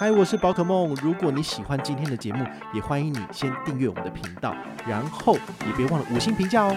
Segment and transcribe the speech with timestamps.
[0.00, 0.94] 嗨，我是宝可梦。
[1.02, 4.56] 如果你喜欢今天的节目，也欢迎你先订阅我们的频道，
[4.88, 5.34] 然后
[5.66, 6.74] 也别忘了五星评价哦。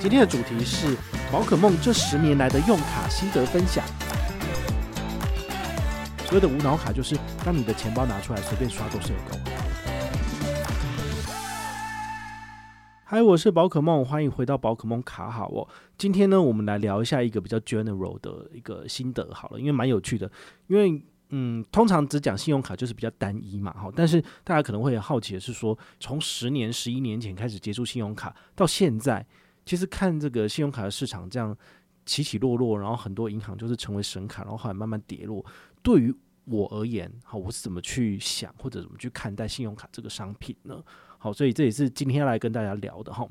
[0.00, 0.96] 今天的主题是
[1.30, 3.84] 宝可梦这十年来的用卡心得分享。
[6.24, 9.38] 所谓的无脑卡，就是当你的钱包拿出来随便刷都是有够。
[13.04, 15.68] 嗨，我是宝可梦，欢迎回到宝可梦卡好哦。
[15.96, 20.28] 今天呢，我们来聊一下一个比较 general 的一个心得好了，因为蛮有趣的，
[20.66, 21.00] 因为。
[21.30, 23.90] 嗯，通常只讲信用卡就是比较单一嘛，哈。
[23.96, 29.26] 但是大家可能会好奇的是说，从十年、十一年前开始接触信用卡到现在，
[29.64, 31.56] 其实看这个信用卡的市场这样
[32.04, 35.44] 起起落落，然后很多银行就是成为神卡，然后后来慢慢跌落。
[35.82, 40.80] 对于我而言，好，我是怎么去想或者怎么去看待信用卡这个商品呢？
[41.18, 43.28] 好，所以这也是今天要来跟大家聊的哈。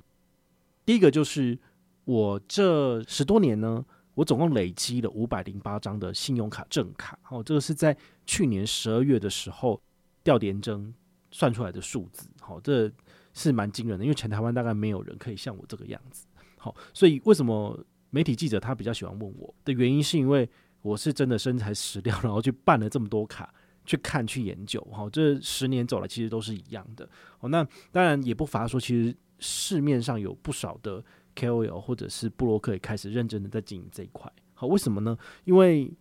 [0.85, 1.57] 第一个就是
[2.03, 3.85] 我这十多年呢。
[4.15, 9.79] 我总共累积了五百零八张的信用卡正卡，好，这个是在去年十二月的时候
[10.23, 10.91] 调点征
[11.31, 12.89] 算出来的数字，好，这
[13.33, 16.25] 是蛮惊人的，因为全台湾大概没有人可以像我这个样子，
[16.57, 17.77] 好，所以为什么
[18.09, 20.49] 媒体记者他比较喜欢问我的原因，是因为
[20.81, 23.53] 我是真的身材实料，然后去办了这么多卡，
[23.85, 31.03] 去看去研究，好，这十年走来其实都是一样的，好，那当然也不乏说，其实市面上有不少的。
[31.35, 35.17] KOL 或者是布洛克也开始认真的在经营这一块，好，为什么呢？
[35.43, 35.91] 因为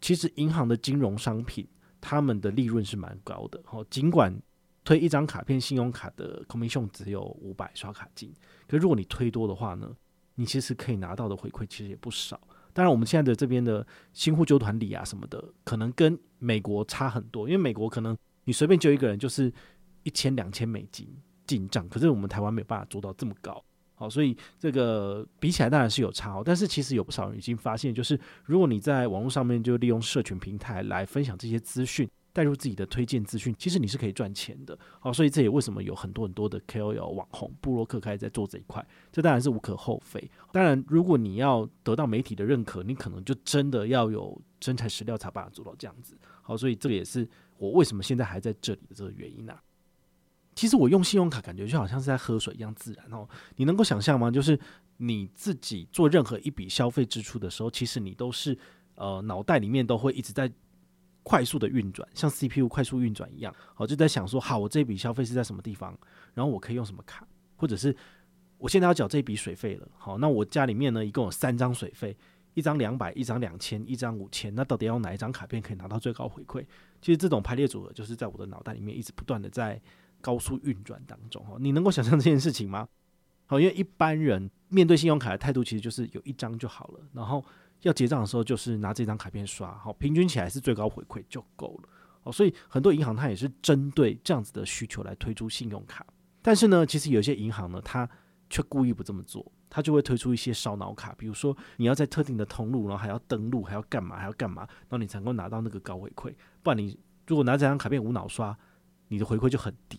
[0.00, 1.66] 其实银行的金融商品，
[2.00, 4.34] 他们的利润是蛮高的，好，尽管
[4.84, 8.32] 推一张卡片，信用卡的 commission 只有五百刷卡金，
[8.66, 9.94] 可如果你推多的话呢，
[10.36, 12.40] 你其实可以拿到的回馈其实也不少。
[12.72, 19.52] 当然，我们现在的这边的新户揪团礼啊什么的，可能跟美国差很多，因为美国可能你随便揪一个人就是
[20.04, 21.08] 一千两千美金
[21.44, 23.62] 进账，可是我们台湾没有办法做到这么高。
[23.98, 34.78] 好，所以这个比起来当然是有差哦，但是其实有不少人已经发现，就是如果你在网络上面就利用社群平台来分享这些资讯，带入自己的推荐资讯，其实你是可以赚钱的。
[35.00, 40.30] 好，所以这也为什么有很多很多的 KOL 网红、布洛克开始在做这一块，这当然是无可厚非。
[40.52, 46.16] 当然，如果你要得到媒体的认可，你可能就真的要有真材实料才把它做到这样子。
[46.40, 49.60] 好，所以这个也是我为什么现在还在这里的这个原因啊。
[50.58, 53.28] 其实我用信用卡感觉就好像是在喝水一样自然哦。
[53.54, 54.28] 你能够想象吗？
[54.28, 54.58] 就是
[54.96, 58.58] 你自己做任何一笔消费支出的时候，其实你都是
[58.96, 60.50] 呃脑袋里面都会一直在
[61.22, 63.54] 快速的运转，像 CPU 快速运转一样。
[63.72, 65.96] 好，就在想说，好，我这笔消费是在什么地方，
[66.34, 67.24] 然后我可以用什么卡，
[67.54, 67.94] 或者是
[68.56, 69.88] 我现在要缴这笔水费了。
[69.96, 72.16] 好，那我家里面呢一共有三张水费，
[72.54, 74.52] 一张两百，一张两千，一张五千。
[74.56, 76.66] 那到底要用哪一张卡片可以拿到最高回馈？
[77.00, 79.80] 其实这种排列组合就是在我的脑袋里面一直不断的在。
[80.20, 82.88] 高速运转当中，哈，你能够想象这件事情吗？
[83.46, 87.44] 好，因为一般人面对信用卡的态度其实就是有一张就好了，然后
[87.82, 91.88] 要结账的时候就是拿这张卡片刷，好，平均起来是最高回馈就够了。
[92.22, 96.04] 好，所以很多银行它也是针对这样子的需求来推出信用卡，
[96.42, 98.08] 但是呢，其实有些银行呢，它
[98.50, 108.54] 却故意不这么做，它就会推出一些烧脑卡，比如说你要在特定的通路，然后还要登录，还要干嘛，还要干嘛，然后你才能够拿到那个高回馈，不然你如果拿这张卡片无脑刷，
[109.06, 109.98] 你的回馈就很低。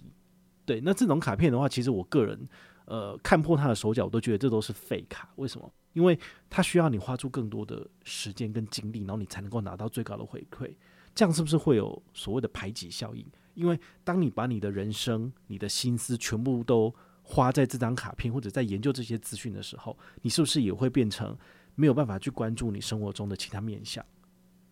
[0.69, 2.39] 对，那这种卡片的话，其实我个人，
[2.85, 5.27] 呃，看破它的手脚，我都觉得这都是废卡。
[5.37, 5.67] 为什么？
[5.93, 6.15] 因为
[6.47, 10.71] 它需要你花出更多的时间跟精力，然后你才能够拿到最高的回馈。
[11.15, 13.25] 这样是不是会有所谓的排挤效应？
[13.55, 16.93] 因为当你把你的人生、你的心思全部都
[17.23, 21.35] 花在这张卡片或者在研究这些资讯的时候，你是不是也会变成
[21.73, 24.05] 没有办法去关注你生活中的其他面向？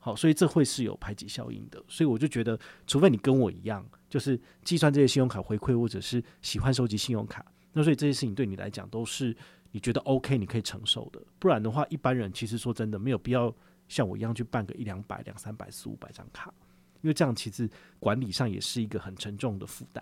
[0.08, 1.84] 好，所以这会是有排挤效应的。
[1.90, 3.86] 所以我就觉得，除非你跟我一样。
[4.10, 9.36] 就是计算这些信用卡回馈，或者是喜欢收集信用卡，那所以这些事情对你来讲都是
[9.70, 11.22] 你觉得 OK，你可以承受的。
[11.38, 13.54] 不然的话，一般人其实说真的没有必要
[13.90, 16.54] 像我一样去办个一两百、两三百、四五百张卡，
[17.02, 20.02] 因为这样其实管理上也是一个很沉重的负担。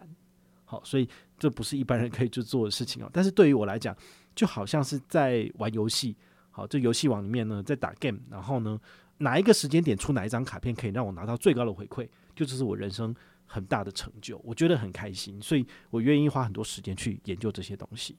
[0.65, 1.09] 好，所以
[1.39, 3.09] 这不是一般人可以去做的事情哦。
[3.11, 3.97] 但是对于我来讲，
[4.35, 6.15] 就好像是在玩游戏。
[6.55, 8.79] 好，这游戏网里面呢，在打 game，然后呢，
[9.17, 13.13] 哪一个时间点出哪一张卡片可以让我拿到最高的回馈，就这是我人生。
[13.47, 18.17] 很大的成就，我觉得很开心，所以我愿意花很多时间去研究这些东西。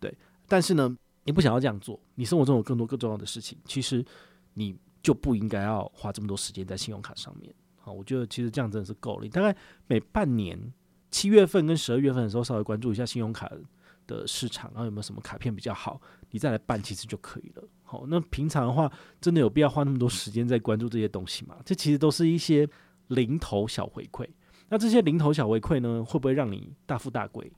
[0.00, 0.12] 对，
[0.48, 4.02] 但是呢，你不想要这样做，你生活中有更多更重要的事情，其实
[4.54, 7.54] 你就不应该要花这么多时间在信用卡上面。
[7.76, 9.28] 好，我觉得其实这样真的是够了。
[9.28, 9.54] 大概
[9.86, 10.58] 每半年
[11.10, 13.46] 七月份跟十二月份的时候，稍微关注一下信用卡
[14.12, 16.00] 的市场，然后有没有什么卡片比较好，
[16.30, 17.64] 你再来办其实就可以了。
[17.82, 21.56] 好，那平常的话，真的有必要花那么多时间在关注这些东西吗？
[21.64, 22.68] 这其实都是一些
[23.08, 24.28] 零头小回馈。
[24.68, 27.50] 那这些零头小回馈呢，会不会让你大富大贵？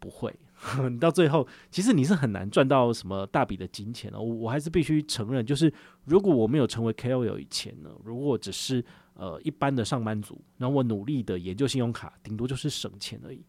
[0.00, 0.32] 不会，
[0.88, 4.20] 你到最后其实你是很难赚到什么大笔的金钱的。
[4.20, 5.72] 我我还是必须承认，就是
[6.04, 8.84] 如果我没有成为 KOL 以前呢，如果只是
[9.14, 13.44] 呃一般的上班族，然后我努力的研究信用卡，顶多就是省钱而已。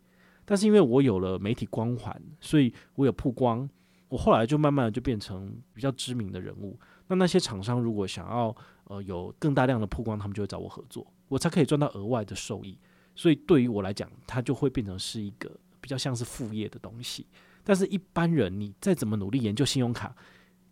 [0.50, 3.70] 但是因为我有了媒体光环，所以我有曝光，
[4.08, 6.80] 我后来就慢慢的就变成比较知名的人物。
[7.06, 8.56] 那那些厂商如果想要
[8.86, 12.80] 呃有更大量的曝光，他们就会找我合作，我才可以赚到额外的收益。
[13.16, 15.52] 所以对于我来讲，它就会变成是一个。
[15.82, 17.26] 比较像是副业的东西，
[17.64, 20.14] 但是一般人你再怎么努力研究信用卡，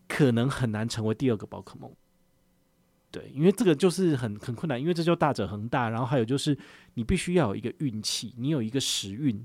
[0.06, 1.89] 可能很难成为第二个宝可梦。
[3.09, 6.56] 对，因为这个就是很很困难，因为这就大者恒大，然后还有就是
[6.95, 9.44] 你必须要有一个运气，你有一个时运，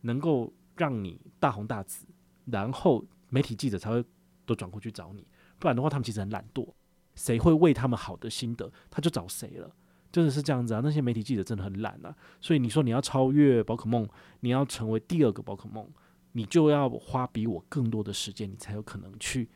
[0.00, 2.06] 能够让你大红大紫，
[2.46, 4.04] 然后媒体记者才会
[4.46, 5.26] 都转过去找你，
[5.58, 6.66] 不然的话他们其实很懒惰，
[7.14, 9.74] 谁会为他们好的心得，他就找谁了。
[10.10, 10.80] 真的是这样子啊！
[10.82, 14.08] 那些媒体记者真的很懒啊，所以你说你要超越宝可梦，
[14.40, 15.86] 你要成为第二个宝可梦，
[16.32, 19.50] 你就要花比我更多的时间，你才有可能去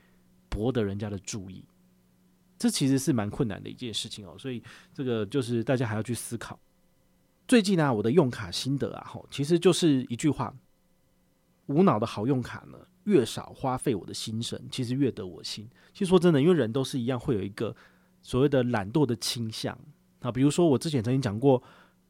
[0.51, 1.65] 博得人家的注意。
[2.59, 4.63] 这其实是蛮困难的一件事情哦，所以
[4.93, 6.61] 这个就是大家还要去思考。
[7.47, 10.55] 最近呢、我的用卡心得啊，吼，其实就是一句话：
[11.67, 15.69] 无脑的好用卡呢，越少花费我的心神，其实越得我心。
[15.93, 17.75] 其实说真的，因为人都是一样，会有一个
[18.23, 19.77] 所谓的懒惰的倾向。
[20.21, 21.63] 啊，比如说我之前曾经讲过，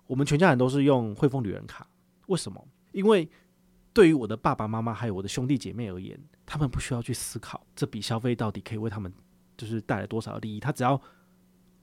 [0.06, 1.86] 我们全家人都是用汇丰旅人卡，
[2.26, 2.68] 为什么？
[2.92, 3.28] 因为
[3.94, 9.12] 对于我的爸爸妈妈还有我的兄弟姐妹而言，他们不需要去思考这笔消费到底可以为他们
[9.56, 11.00] 就是带来多少利益，他只要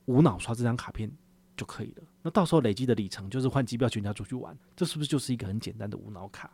[0.05, 1.11] 无脑刷这张卡片
[1.59, 2.03] 就可以了。
[2.21, 6.49] 那到时候累积的里程就是换机票全家出去玩，这是不是就是一个很简单的无脑卡？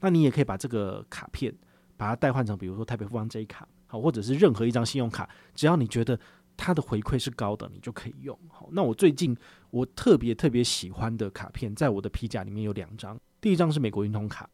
[0.00, 1.54] 那你也可以把这个卡片
[1.96, 6.18] 把它代换成，比如说台北富邦 J 卡，好，或者是任何一张信用卡，只要你觉得。
[6.60, 8.36] 它的回馈是高的，你就可以用。
[8.48, 9.32] 好，那我最近
[9.70, 13.16] 我特别特别喜欢的卡片，在我的皮夹里面有两张。
[13.40, 14.50] 第一张是美国运通卡，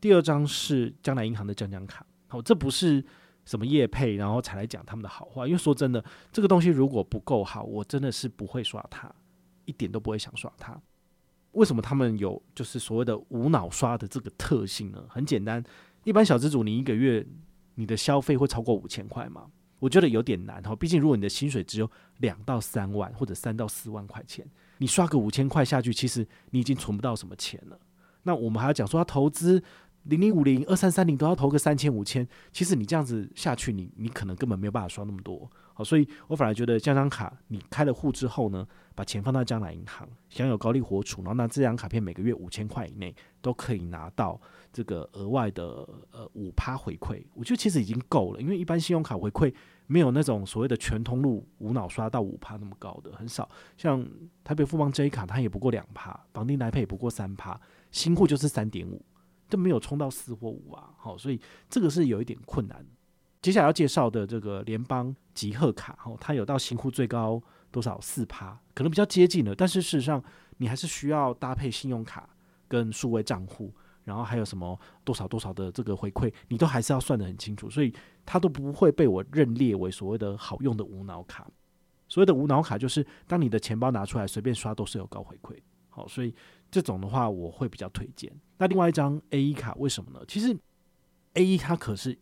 [0.00, 2.06] 第二张是将来银行的将将卡。
[2.28, 3.04] 好，这不是
[3.46, 5.46] 什么业配，然后才来讲他们的好话。
[5.46, 9.10] 因为说真的，这个东西如果不够好，我真的是不会刷它，
[9.64, 10.78] 一点都不会想刷它。
[11.52, 15.02] 为什么他们有就是所谓的无脑刷的这个特性呢？
[15.08, 15.64] 很简单，
[16.04, 17.26] 一般小资主你一个月
[17.76, 19.46] 你的消费会超过五千块吗？
[19.78, 24.46] 我觉得有点难哈，毕竟如果你的薪水只有两到三万或者三到四万块钱，
[24.78, 27.78] 你刷个五千块下去，其实你已经存不到什么钱了。
[28.22, 29.62] 那我们还要讲说他投资
[30.08, 35.50] 零零五零二三三零都要投个三千五千，其实你这样子下去，你你可能根本没有办法刷那么多。
[35.74, 44.40] 好，所以我反而觉得这张卡你开了户之后呢，把钱放到将来银行，享有高利活储，然后拿这张卡片每个月五千块以内都可以拿到
[44.72, 45.64] 这个额外的
[46.12, 49.52] 呃五趴回馈，我觉得其实已经够了，因为一般信用卡回馈
[49.86, 54.02] 没有那种所谓的全通路无脑刷到五趴那么高的很少，像
[54.42, 57.60] 台北富邦 J 卡它也不过两趴，绑定来配也不过三趴，
[57.90, 59.04] 新户就是三点五，
[59.48, 62.84] 都没有冲到四或五啊，好，所以这个是有一点困难。
[63.42, 67.40] 接下来要介绍的这个联邦集贺卡，哦，它有到行户最高
[67.70, 70.22] 多少四趴，可能比较接近了，但是事实上
[70.56, 72.28] 你还是需要搭配信用卡
[72.66, 77.94] 跟数位账户，然后还有什么多少多少的这个回馈，你都还是要算得很清楚，所以
[78.24, 81.48] 它都不会被我认列为所谓的好用的无脑卡。
[82.08, 85.56] 所谓的无脑卡就是当你的钱包拿出来随便刷都是有高回馈，
[85.88, 86.34] 好，所以
[86.76, 88.32] 这种的话我会比较推荐。
[88.58, 90.20] 那另外一张 AE 卡为什么呢？
[90.28, 90.54] 其实
[91.34, 92.18] AE 它可是。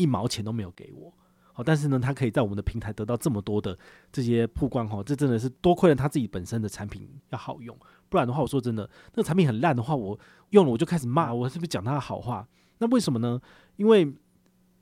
[0.00, 1.12] 一毛钱都没有给我，
[1.52, 3.76] 好，但是呢，它可以在我们的平台得到这么多的
[4.12, 7.76] 这些曝光，哈，这真的是多亏了他自己本身的产品要好用，
[8.08, 10.16] 不然的话，我说真的，那个产品很烂的话，我
[10.50, 12.46] 用了我就开始骂，我是不是讲他的好话？
[12.78, 13.40] 那为什么呢？
[13.74, 14.14] 因为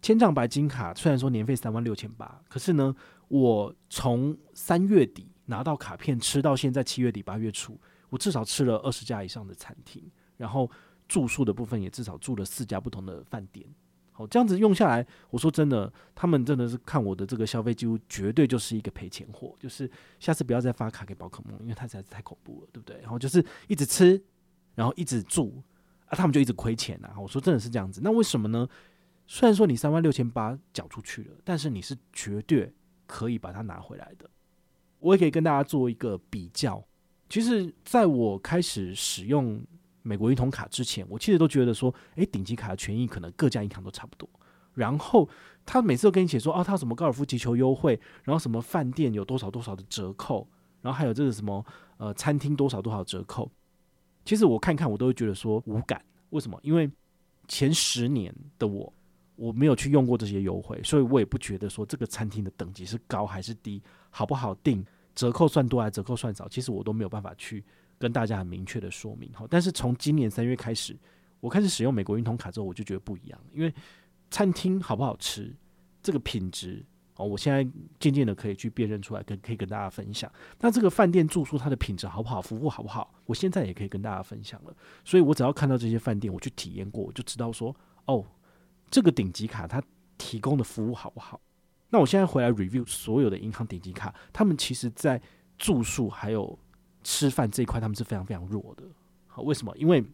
[0.03, 2.95] 千丈白金卡虽然说年费三万六千八，可是呢，
[3.29, 10.03] 我从三月底拿到卡片吃到现在七月底八月初，我至少吃了二十家以上的餐厅，
[10.37, 10.71] 然后
[11.09, 13.67] 住宿的部分也至少住了四家不同的饭店。
[14.13, 19.55] 好，这样子用下来，我说真的，他们真的是看我的这个消费记录，绝对就是一个赔钱货。
[19.61, 22.99] 就是下次不要再发卡给宝可梦，因为它实在是太恐怖了，对不对？
[23.03, 24.19] 然后就是一直吃，
[24.75, 25.63] 然后一直住
[26.07, 27.15] 啊，他们就一直亏钱啊。
[27.21, 28.67] 我说真的是这样子，那为什么呢？
[29.27, 32.73] 虽然说你三万六千八缴出去了，但是你是绝对
[33.07, 34.31] 可以把它拿回来的。
[35.01, 36.83] 我也可以跟大家做一个比较。
[37.29, 39.61] 其实，在我开始使用。
[40.09, 44.31] 美国运通卡之前，我其实都觉得说，诶，顶级卡的权益可能各家银行都差不多。
[44.73, 45.29] 然后
[45.65, 50.47] 他每次都跟你写说，哦，他什么高尔夫击球优惠，然后什么饭店有多少多少的折扣，
[50.81, 51.67] 然后还有这个什么
[51.97, 53.51] 呃餐厅多少多少折扣。
[54.25, 56.57] 其实我看看我都会觉得说无感，为什么？
[56.63, 56.89] 因为
[57.49, 58.93] 前十年的我，
[59.35, 64.87] 我没有去用过这些优惠，所以我也不觉得说这个餐厅的等级是高还是低，好不好订，
[65.17, 67.65] 折扣算多还是折扣算少，其实我都没有办法去
[67.99, 69.29] 跟大家很明确的说明。
[69.35, 70.97] 好，但是从今年三月开始，
[71.41, 73.75] 我开始使用美国运通卡之后，我就觉得不一样，因为
[74.31, 75.53] 餐厅好不好吃，
[76.01, 76.85] 这个品质。
[77.19, 77.67] 哦，我现在
[77.99, 80.31] 渐渐的可以去辨认出来，跟可以跟大家分享。
[80.61, 84.77] 那这个饭店住宿它的品质好不好，服务好不好，我现在也可以跟大家分享了。
[85.03, 88.23] 所以我只要看到这些饭店，我去体验过，我就知道说，哦，
[88.91, 89.83] 这个顶级卡它
[90.19, 91.41] 提供的服务好不好。
[91.91, 95.21] 那我现在回来 review 所有的银行顶级卡，他们其实在
[95.57, 96.59] 住宿还有
[97.05, 98.85] 吃饭这一块，他们是非常非常弱的。
[99.27, 99.77] 好，为什么？
[99.77, 100.05] 因为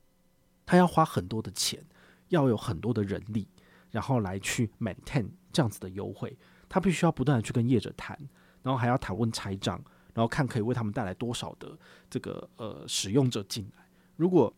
[0.66, 1.82] 他要花很多的钱，
[2.28, 3.48] 要有很多的人力，
[3.90, 6.36] 然后来去 maintain 这样子的优惠。
[6.68, 8.16] 他必须要不断的去跟业者谈，
[8.62, 9.82] 然后还要讨论拆账，
[10.14, 13.84] 然后看可以为他们带来多少的这个呃使用者进来。
[14.16, 14.54] 如果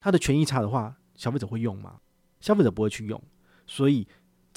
[0.00, 2.00] 他的权益差的话，消费者会用吗？
[2.40, 3.22] 消费者不会去用。
[3.66, 4.08] 所以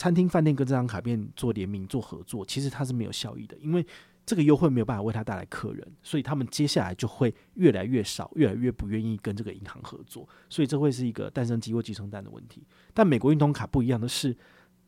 [0.01, 3.85] 餐厅饭店跟这张卡片做联名做合作，其实它是没有效益的，因为
[4.25, 10.27] 这个优惠没有办法为他带来客人，所以他们接下来就会越来越少，越来越不愿意跟这个银行合作。
[10.49, 12.65] 所以这会是一个诞生鸡或寄生蛋的问题。
[12.95, 14.35] 但美国运通卡不一样的是，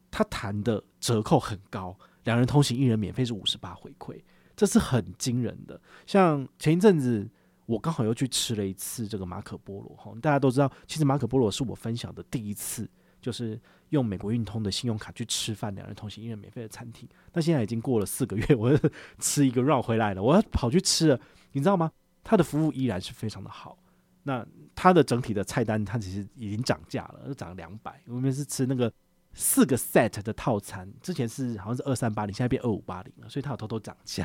[0.09, 1.95] 他谈的折扣很高。
[2.23, 4.19] 两人同行一人免费是五十八回馈，
[4.55, 5.79] 这是很惊人的。
[6.07, 7.29] 像前一阵子，
[7.67, 10.11] 我刚好又去吃了一次这个马可波罗哈。
[10.19, 12.89] 大家都知道，其实马可波罗是我分享的第一次，
[13.23, 17.09] 就是用美国运通的信用卡去吃饭，两人同行一人免费的餐厅。
[17.33, 18.77] 那现在已经过了四个月，我
[19.17, 21.19] 吃一个绕回来了，我要跑去吃了，
[21.53, 21.91] 你知道吗？
[22.23, 23.75] 它的服务依然是非常的好。
[24.21, 27.99] 那它的整体的菜单，它其实已经涨价了，涨了两百。
[28.05, 28.93] 我们是吃那个。
[29.35, 34.23] 四个 set 的套餐，之前是好像是二三八零，现在变二五八零了，所以他有偷偷涨价。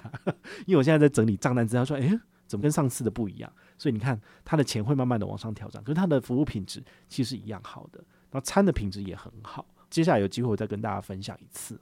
[0.66, 3.50] 因为我现在在整理账单资料，说，哎、怎么跟上次的不一样？
[3.78, 9.66] 所以你看，他的钱会慢慢的往上调整，可是他的服务品质其实是一样好的，那餐的品质也很好。
[9.90, 11.80] 接下来有机会我再跟大家分享一次。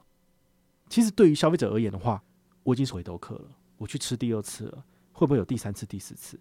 [0.88, 2.22] 其实对于消费者而言的话，
[2.62, 6.38] 我已经是回头客了，我去吃第二次了，会不会有第三次、第四次？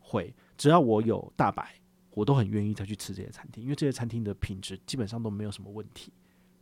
[0.00, 1.74] 会，只要我有大白。
[2.16, 6.10] 我都很愿意再去吃这些餐厅，因为这些餐厅的品质基本上都没有什么问题。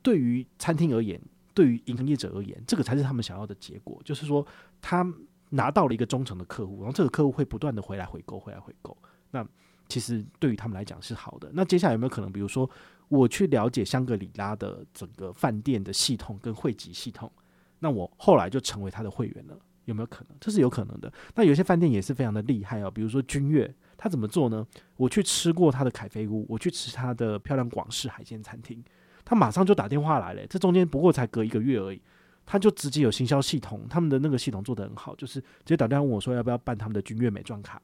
[0.02, 1.20] 对于餐厅而言，
[1.54, 4.44] 对于营业者而言，这个才是他们想要的结果，就是说
[4.82, 5.06] 他
[5.50, 8.98] 拿到了一个忠诚的客户，然后这个客户会不断的回来回购，回来回购。
[9.30, 9.46] 那
[9.88, 11.50] 其实对于他们来讲是好的。
[11.54, 12.68] 那接下来有没有可能，比如说
[13.08, 17.30] 我去了解香格里拉的整个饭店的系统跟汇集系统，
[17.78, 19.58] 那我后来就成为他的会员了？
[19.84, 20.36] 有没有可能？
[20.40, 21.12] 这是有可能的。
[21.34, 23.74] 那有些饭店也是非常的厉害哦，比如说君悦。
[23.96, 24.66] 他怎么做呢？
[24.96, 28.82] 我去吃过他的凯菲屋，我去吃他的漂亮广式海鲜餐厅，
[29.24, 30.44] 他马上就打电话来了。
[30.48, 32.02] 这中间不过才隔一个月而已，
[32.44, 37.80] 他就直接有行销系统，他们的那个系统做得很好，就是直接打电话问我说要不要办他们的君悦美妆卡，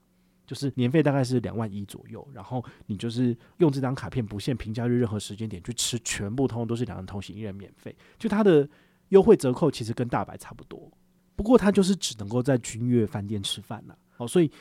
[0.51, 8.67] 就是年费大概是两万一左右，然后你就是用这张卡片不限平假日任何时间点去吃，全部通通都是两人同行一人免费，就它的
[9.09, 10.91] 优惠折扣其实跟大白差不多，
[11.35, 14.51] 不过它就是只能够在君悦饭店吃饭了，哦，所以。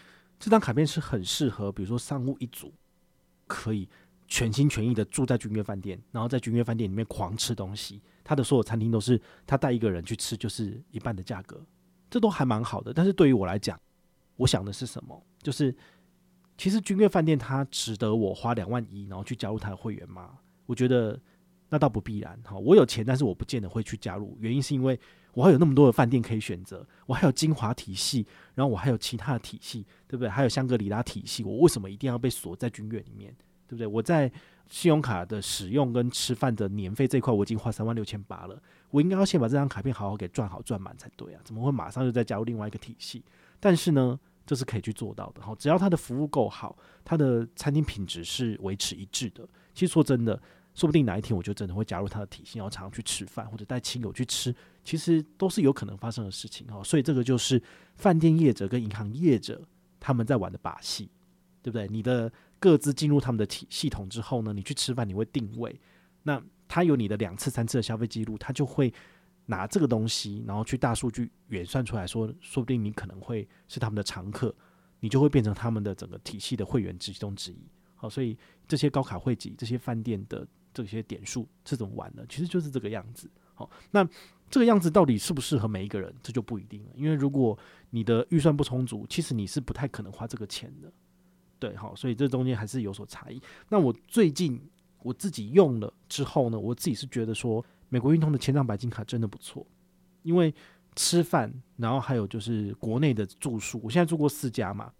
[0.42, 2.72] 这张卡片是很适合，比如说商务一族，
[3.46, 3.86] 可以
[4.26, 8.00] 全心全意的住在君悦饭店，然后在君悦饭店里面狂吃东西。
[8.24, 11.62] 他的所有餐厅都是他带一个人去吃，就是一半的价格，
[12.08, 12.90] 这都还蛮好的。
[12.94, 13.78] 但是对于我来讲，
[14.36, 15.22] 我想的是什么？
[15.42, 15.74] 就是
[16.56, 20.38] 其实君悦饭店它值得我花两万一，然后去加入他的会员吗？
[20.66, 21.18] 我觉得
[21.68, 22.38] 那倒不必然。
[22.44, 24.36] 哈，我有钱，但是我不见得会去加入。
[24.40, 24.98] 原因是因为。
[25.32, 30.28] 我还有那么多的饭店可以选择，我还有精华体系，然后我还有其他的体系，对不对？
[30.28, 33.32] 还有香格里拉体系，我为什么一定要被锁在君悦里面，
[33.68, 33.86] 对不对？
[33.86, 34.28] 我在
[34.68, 41.40] 信用卡的使用跟吃饭的年费这一块，我已经花三万六千八了，我应该要先把这张卡片好好给赚好赚满才对啊！
[41.44, 43.22] 怎么会马上就再加入另外一个体系？
[43.60, 44.18] 但是呢，
[44.50, 45.40] 这是可以去做到的。
[45.40, 49.48] 好，只要他的服务够好，他的餐厅品质是维持一致的。
[49.72, 50.42] 其实说真的。
[50.72, 54.54] 说不定哪一天我就真的会加入他的体系，然后常常去吃饭或者带亲友去吃，
[54.84, 56.80] 其实都是有可能发生的事情哈。
[56.84, 57.60] 所以这个就是
[57.96, 59.60] 饭店业者跟银行业者
[59.98, 61.10] 他们在玩的把戏，
[61.60, 61.88] 对不对？
[61.88, 65.78] 你的各自进入他们的体系统之后呢，你去吃饭你会定位，
[66.22, 68.94] 那他有你的两次三次的消费记录，他就会
[69.50, 74.54] 拿这个东西，然后去大数据演算出来说，说不定你可能会是他们的常客，
[75.00, 77.58] 你就会变成他们的整个体系的会员之中之一。
[77.96, 80.46] 好，所以这些高卡会籍这些饭店的。
[80.72, 82.24] 这些点数是怎么玩的？
[82.28, 83.28] 其实就是这个样子。
[83.54, 84.08] 好，那
[84.48, 86.90] 这个样子到底适不适合每一个人，这就不一定了。
[86.94, 87.58] 因为如果
[87.90, 90.88] 你的预算不充足，其实你是不太可能花这个钱的。
[91.58, 93.42] 对，好，所以这中间还是有所差异。
[93.68, 94.62] 那我最近
[95.02, 99.66] 我自己用了之后呢，我自己是觉得说，美国运通的千帐白金卡真的不错。
[100.22, 100.54] 因为
[100.94, 104.92] 吃饭，然后还有就是国内的住宿，我现在住过四家嘛，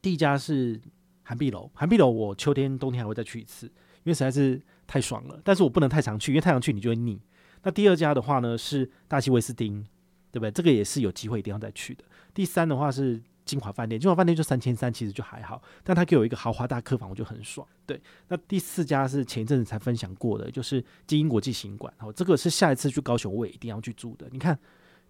[0.00, 0.80] 第一家是
[1.22, 5.40] 涵碧楼，涵碧楼我秋天、冬天还会再去一次，因为实在是太爽了。
[5.42, 7.20] 但是我不能太常去，因为太常去你就会腻。
[7.64, 9.84] 那第二家的话呢是大西威斯汀，
[10.30, 10.50] 对不对？
[10.52, 12.04] 这个也是有机会一定要再去的。
[12.32, 17.66] 第三的话是金华饭店，金华饭店就三千三，其实就还好，但他给我一个豪华大客房，我就很爽。
[17.86, 17.98] 对，
[18.28, 21.90] 那第四家是前一阵子才分享过的，就是金鹰国际行馆。
[21.96, 24.28] 好，这个是下一次去高雄我也一定要去住的。
[24.30, 24.58] 你看，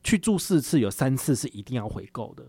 [0.04, 2.44] 去住四次，有三次是一定要回购的。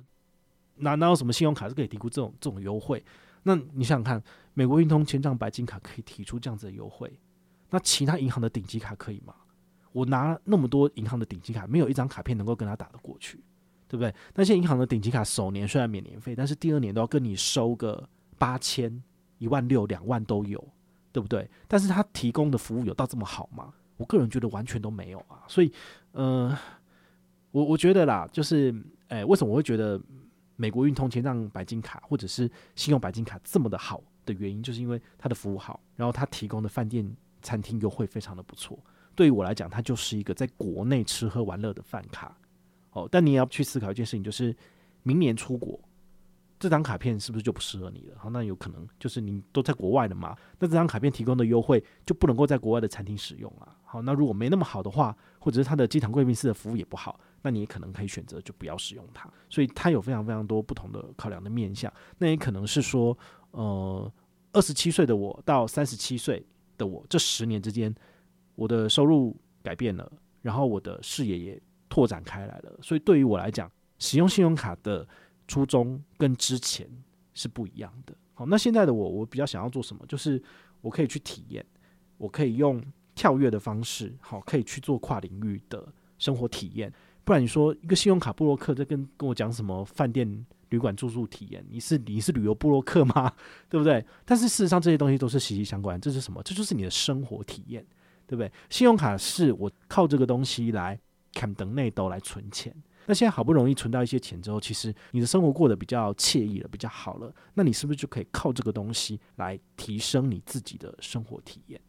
[0.75, 3.03] 哪哪有什么信用卡是可以提供这种这种优惠？
[3.43, 4.21] 那你想想看，
[4.53, 7.17] 美国运通千帐白金卡可以提出这样子的优惠，
[7.69, 9.33] 那其他银行的顶级卡可以吗？
[9.93, 13.41] 我拿那么多银行的顶级卡，没有一张卡片能够跟他打得过去。
[13.87, 14.13] 对不对？
[14.35, 19.01] 那些银行的顶级卡首年虽然免年费，但是第二年都要跟你收个八千、
[19.37, 20.61] 一万六、两万都有，
[21.11, 21.49] 对不对？
[21.67, 23.73] 但是他提供的服务有到这么好吗？
[23.95, 25.43] 我个人觉得完全都没有啊。
[25.47, 25.71] 所以，
[26.11, 26.55] 呃，
[27.51, 28.75] 我我觉得啦，就是，
[29.07, 29.99] 哎，为什么我会觉得
[30.55, 37.09] 美国运通千帐白金卡或者是信用白金卡这么的好的原因，就是因为它的服务好，然后它提供的饭店、
[37.41, 38.77] 餐厅优惠非常的不错。
[39.15, 42.37] 对于我来讲，它就是一个在国内吃喝玩乐的饭卡。
[42.97, 44.55] 哦，但你也要去思考一件事情，就是
[45.03, 45.79] 明年出国，
[46.59, 48.15] 这张卡片是不是就不适合你了？
[48.17, 53.75] 好，那有可能就是你都在国外了嘛，那这张卡片提供的优惠就不能够在国外的餐厅使用了。
[53.83, 59.31] 好，那如果没那么好的话，或者是它的机场贵宾室的服务也不好，那你也可能可以选择就不要使用它。
[59.49, 61.93] 所以它有非常非常多不同的考量的面向。
[62.17, 63.15] 那也可能是说，
[63.51, 64.11] 呃，
[64.53, 66.43] 二十七岁的我到三十七岁
[66.77, 67.93] 的我这十年之间，
[68.55, 70.11] 我的收入改变了，
[70.41, 71.61] 然后我的视野也。
[71.89, 75.07] 拓展开来了，所以对于我来讲，使用信用卡的
[75.47, 76.87] 初衷跟之前
[77.33, 78.13] 是不一样的。
[78.33, 80.05] 好，那现在的我，我比较想要做什么？
[80.07, 80.41] 就是
[80.81, 81.65] 我可以去体验，
[82.17, 82.83] 我可以用
[83.15, 85.87] 跳跃的方式，好，可以去做跨领域的
[86.19, 86.93] 生活体验。
[87.23, 91.65] 不然你说一个信用卡部落客在跟跟我讲什么饭店、旅馆住宿体验？
[91.69, 93.33] 你是你是旅游部落客吗？
[93.67, 94.05] 对不对？
[94.23, 95.99] 但是事实上这些东西都是息息相关。
[95.99, 96.43] 这是什么？
[96.43, 97.85] 这就是你的生活体验，
[98.25, 98.51] 对不对？
[98.69, 100.99] 信用卡是我靠这个东西来。
[101.53, 102.73] 等内都来存钱，
[103.05, 111.79] 那现在好不容易存到一些钱之后，其实你的生活过得比较惬意了，比较好了，那你是不是就可以靠这个东西来提升你自己的生活体验？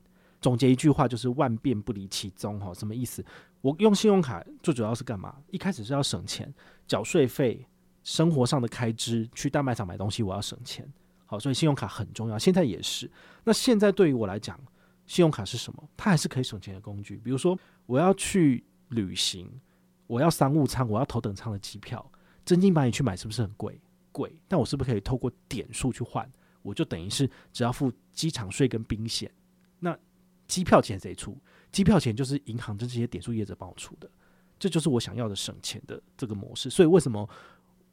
[0.40, 3.24] 总结一句话就是万变不离其宗，哈，什么意思？
[3.60, 5.34] 我用信用卡最主要是干嘛？
[5.50, 6.52] 一开始是要省钱，
[6.86, 7.66] 缴税费、
[8.04, 10.86] 生活上的开支，去大卖场买东西我要省钱，
[11.26, 12.38] 好，所以信用卡很重要。
[12.38, 13.10] 现在也是。
[13.44, 14.56] 那现在对于我来讲，
[15.06, 15.88] 信用卡是什么？
[15.96, 17.16] 它还是可以省钱的工具。
[17.16, 18.62] 比如说我要去。
[18.88, 19.48] 旅行，
[20.06, 22.10] 我要商务舱，我要头等舱的机票，
[22.44, 23.80] 真金白银去买是不是很贵？
[24.12, 26.28] 贵，但我是不是可以透过点数去换？
[26.62, 29.30] 我就等于是只要付机场税跟宾险，
[29.78, 29.96] 那
[30.46, 31.38] 机票钱谁出？
[31.70, 34.10] 机票钱就是银行的这些点数业者帮我出的，
[34.58, 36.68] 这就是我想要的省钱的这个模式。
[36.68, 37.28] 所以为什么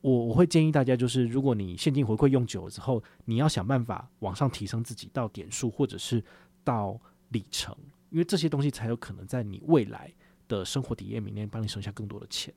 [0.02, 6.24] 我我会建议大家，就是如果你现金回馈用久了之后，你要想办法往上提升自己到点数或者是
[6.64, 7.76] 到里程，
[8.10, 10.12] 因为这些东西才有可能在你未来。
[10.48, 12.54] 的生活体验，明年帮你省下更多的钱，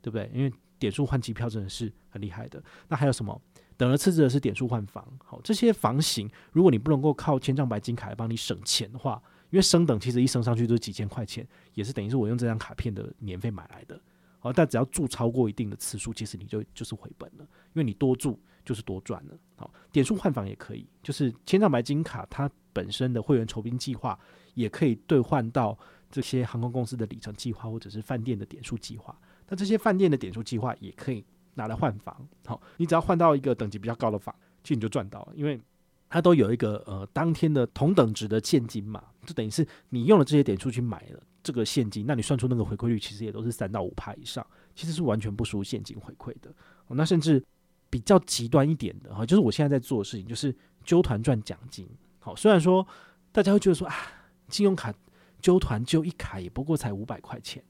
[0.00, 0.30] 对不对？
[0.34, 2.62] 因为点数换机票真的是很厉害的。
[2.88, 3.40] 那还有什么？
[3.76, 14.00] 等而次之的是点数换房，好，这些房型，如果你不能够靠千帐白金卡来帮你省钱的话，因为升等其实一升上去都是几千块钱，也是等于是我用这张卡片的年费买来的。
[14.38, 19.36] 好，但只要住超过一定的次数，其实你就就是回本了，因为你多住就是多赚了。
[19.56, 24.18] 好，点数换房也可以，就是千帐白金卡它本身的会员酬宾计划
[24.54, 25.76] 也可以兑换到。
[26.12, 32.14] 这些航空公司的里程计划，或者是饭店的点数计划，那这些饭店的点数计划也可以拿来换房。
[32.46, 35.58] 好，你只要换到一个等级比较高的房，其实你就赚到了，因为
[36.10, 46.54] 它都有一个呃当天的同等值的现金嘛，就等于是你用了这些点数去买了这个现金，那你算出那个回馈率，其实也都是三到五趴以上，其实是完全不输现金回馈的。
[46.88, 47.42] 那甚至
[47.88, 51.88] 比较极端一点的哈，就是我现在在做的事情，就是揪团赚奖金。
[52.18, 52.86] 好，虽然说
[53.32, 53.94] 大家会觉得说啊，
[54.50, 54.92] 信用卡。
[55.42, 57.62] 揪团揪一卡也不过才五百块钱，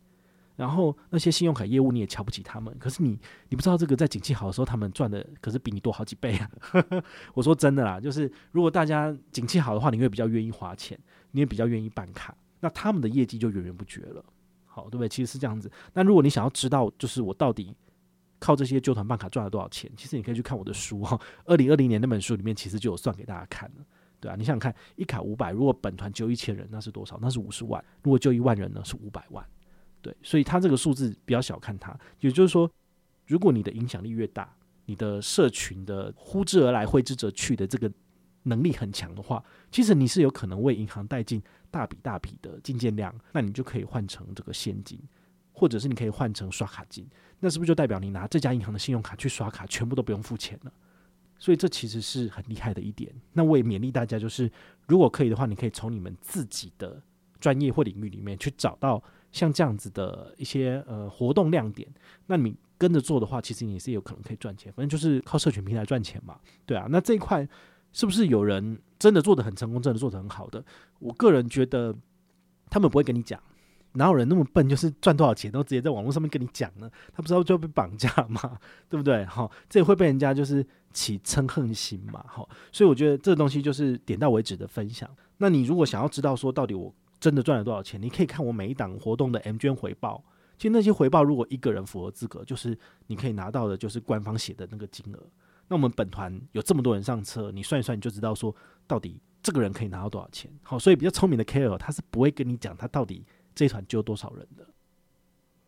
[0.55, 6.51] 然后那些信用卡业务你也瞧不起他们，可是你你不知道这个在景气好的时候他们赚的可是比你多好几倍啊！
[7.35, 10.99] 我说真的啦，就是如果大家景气好的话，你会比较愿意花钱，
[11.31, 14.23] 你也比较愿意办卡，那他们的业绩就源源不绝了，
[14.67, 15.09] 好，对不对？
[15.09, 15.71] 其实是这样子。
[15.95, 17.75] 那如果你想要知道，就是我到底
[18.39, 23.85] 靠这些揪团办卡赚了多少钱，其实你可以去看我的书哈，二零二零年那本书里面其实就有算给大家看了。
[24.23, 27.19] 对啊，你想想看，一卡五百，如果本团揪一千人，那是多少？
[27.21, 27.85] 那是五十万。
[28.05, 29.45] 如果就一万人呢，是五百万。
[30.01, 31.99] 对，所以他这个数字不要小看它。
[32.21, 32.71] 也就是说，
[33.27, 34.55] 如果你的影响力越大，
[34.85, 37.91] 你的社群的呼之而来、挥之则去的这个
[38.45, 45.01] 能力很强的话，其实你是有可能为银行带进大笔大笔的进件量，那你就可以换成这个现金，
[45.53, 47.05] 或者是你可以换成刷卡金。
[47.41, 50.73] 那是不是就代表你拿这家银行的信用卡去刷卡，全部都不用付钱了？
[51.43, 53.13] 所以这其实是很厉害的一点。
[53.33, 54.49] 那我也勉励大家，就是
[54.87, 57.03] 如果可以的话，你可以从你们自己的
[57.41, 59.03] 专业或领域里面去找到
[59.33, 61.93] 像这样子的一些呃活动亮点。
[62.27, 64.73] 那你跟着做的话，其实你也是有可能可以赚钱。
[64.73, 66.87] 反正就是靠社群平台赚钱嘛，对啊。
[66.89, 67.45] 那这一块
[67.93, 70.65] 是不是有人真的做得很成功，真的做得很好的？
[71.01, 71.93] 我个人觉得
[72.71, 73.43] 他们不会跟你讲。
[73.95, 76.91] 哪有人那么笨，就是赚多少钱都直接在网络上面跟你讲呢？
[77.13, 78.59] 他不知道就被绑架吗？
[78.89, 79.25] 对不对？
[79.27, 82.25] 好，这也会被人家就是起嗔恨心嘛。
[82.27, 85.09] 好，所以我觉得这个东西就是点到为止的分享。
[85.39, 90.25] 那你如果想要知道说到底我真的赚了多少钱，你可以看我每一档活动的 M 捐回报。
[90.57, 92.79] 其实那些回报如果一个人符合资格，就是
[93.09, 95.19] 你可以拿到的就是官方写的那个金额。
[95.69, 98.55] 那我们本团有这么多人上车，你算一算你就知道说
[98.87, 100.51] 到底这个人可以拿到多少钱。
[100.63, 103.25] 好，所以比较聪明的 KOL 他是不会跟你讲他到底。
[103.55, 104.67] 这团救多少人的？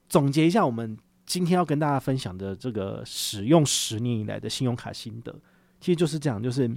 [0.08, 5.34] 总结一下，我们今天要跟大家分享的这个使用十年以来的信用卡心得，
[5.80, 6.70] 其实就是这样：就是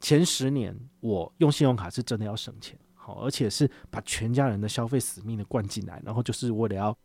[0.00, 6.96] 前十年我用信用卡是真的要省钱，好，而且是把全家人的消费死命的灌进来，然后就是为了要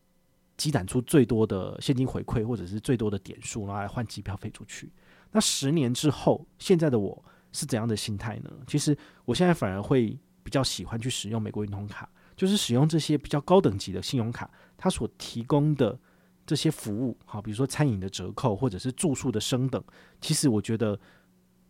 [0.57, 4.91] 积攒出最多的现金回馈，或者是最多的点数，然后来换机票飞出去。
[5.31, 8.49] 那十年之后，现在的我是怎样的心态呢？
[8.65, 12.09] 其实我现在反而会比较喜欢去使用美国运通卡。
[12.39, 15.99] 就是使用这些比较高等级的信用卡，它所提供的
[16.45, 19.83] 这些服务，好，比如说餐饮的折扣或者是住宿的升等，
[20.21, 20.97] 其实我觉得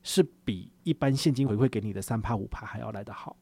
[0.03, 3.35] 是比一般现金回馈给你的三趴五趴还要来得好。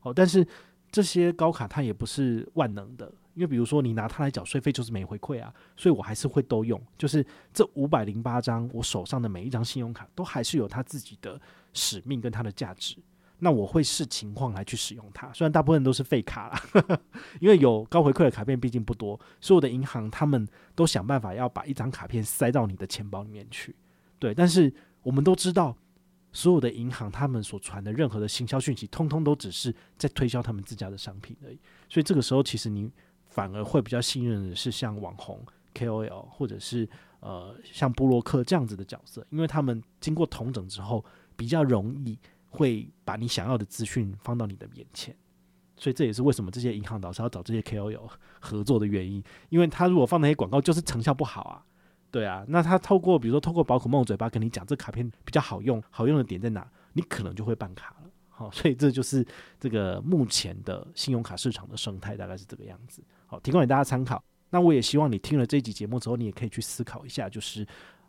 [0.00, 0.44] 好，但是
[0.90, 6.82] 这些高卡它也不是万能的，因为比如说你拿它来缴税费就是没回馈啊，所以我还是会都用。
[6.98, 11.40] 就是这五百零八张我手上的每一张信用卡都还是有它自己的
[11.72, 12.96] 使命跟它的价值。
[13.44, 17.00] 那我会视情况来去使用它，虽然大部分都是废卡啦，
[17.40, 23.74] 因为有高回馈的卡片毕竟不多，所有的银行他们都想办法要把一张卡片塞到你的钱包里面去，
[24.20, 24.32] 对。
[24.32, 25.76] 但是我们都知道，
[26.32, 31.58] 所有的银行他们所传的任何的行销讯息，通通都只是在推销他们自家的商品而已。
[31.88, 32.88] 所以这个时候，其实你
[33.26, 41.04] 反而会比较信任的是像网红 KOL 或者是呃像布洛克这样子的角色，因为他们经过同整之后
[41.36, 42.16] 比较容易。
[42.52, 45.16] 会把你想要的资讯放到你的眼前，
[45.74, 49.24] 所以这也是为什么这些银行老是要找这些 KOL 合作的原因。
[49.48, 51.64] 因为他如果放那些广告，就是成效不好啊，
[52.10, 52.44] 对啊。
[52.46, 58.10] 那他透过比如说透过宝可梦嘴巴跟你讲这卡片比较好用，好用的点在哪，你可能就会办卡了。
[58.28, 59.26] 好，所以这就是
[59.58, 63.02] 这个目前的信用卡市场的生态，大概是这个样子。
[63.26, 64.22] 好，提供给大家参考。
[64.50, 67.66] 那我也希望你听了这集节目之后，你也可以去思考一下，就是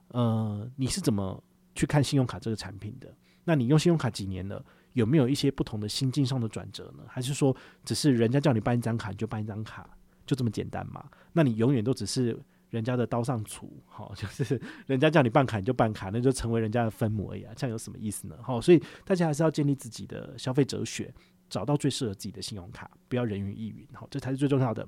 [0.10, 1.42] 呃，你是怎么
[1.74, 3.08] 去看信用卡这个产品的？
[3.44, 4.64] 那你用信用卡几年了？
[4.94, 7.04] 有没有一些不同的心境上的转折呢？
[7.08, 9.90] 还是说，只是人家叫你办一张卡你就办一张卡，
[10.26, 11.04] 就这么简单吗？
[11.32, 18.38] 那你永远都只是人家的刀上厨，好， 就是人家叫你办卡你就办卡，那就成为人家的分母而已啊，这样有什么意思呢？
[18.44, 21.12] 好，所以大家还是要建立自己的消费哲学，
[21.50, 24.88] 找到最适合自己的信用卡，不要人云亦云，好，这才是最重要的。